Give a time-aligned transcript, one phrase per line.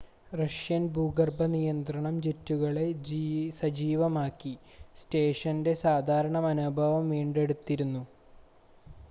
[0.31, 2.85] Russian ഭൂഗർഭ നിയന്ത്രണം ജെറ്റുകളെ
[3.59, 4.53] സജീവമാക്കി
[4.97, 8.03] സ്റ്റേഷൻ്റെ സാധാരണ മനോഭാവം വീണ്ടെടുത്തിരുന്നു